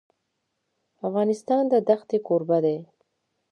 افغانستان 1.07 1.63
د 1.87 1.91
ښتې 1.99 2.17
کوربه 2.27 2.57
دی. 2.65 2.77